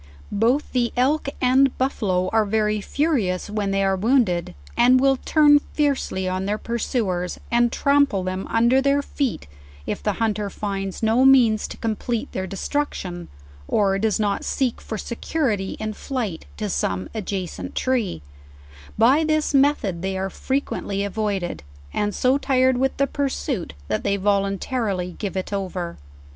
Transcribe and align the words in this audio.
Both 0.31 0.71
the 0.71 0.91
elk 0.97 1.29
and 1.41 1.77
buffalo 1.77 2.27
are 2.33 2.43
very 2.43 2.81
furious 2.81 3.51
when 3.51 3.69
they 3.69 3.83
are 3.83 3.95
wounded, 3.95 4.55
and 4.75 4.99
will 4.99 5.17
turn 5.17 5.59
fiercely 5.59 6.27
on 6.27 6.47
their 6.47 6.57
pursuers, 6.57 7.39
and 7.51 7.71
tram 7.71 8.07
ple 8.07 8.23
them 8.23 8.47
under 8.47 8.81
their 8.81 9.03
feet 9.03 9.45
if 9.85 10.01
the 10.01 10.13
hunter 10.13 10.49
finds 10.49 11.03
no 11.03 11.23
means 11.23 11.67
to 11.67 11.77
complete 11.77 12.31
their 12.31 12.47
destruction, 12.47 13.27
or 13.67 13.99
does 13.99 14.19
not 14.19 14.43
seek 14.43 14.81
for 14.81 14.97
security 14.97 15.77
in 15.79 15.93
flight 15.93 16.47
to 16.57 16.67
some 16.67 17.07
adjacent 17.13 17.75
tree; 17.75 18.23
by 18.97 19.23
this 19.23 19.53
method 19.53 20.01
they 20.01 20.17
are 20.17 20.31
frequent 20.31 20.87
ly 20.87 20.95
avoided, 21.05 21.61
and 21.93 22.15
so 22.15 22.39
tired 22.39 22.75
with 22.79 22.97
the 22.97 23.05
pursuit, 23.05 23.75
that 23.87 24.03
they 24.03 24.17
volunta 24.17 24.81
rily 24.83 25.15
give 25.19 25.37
it 25.37 25.53
over. 25.53 25.99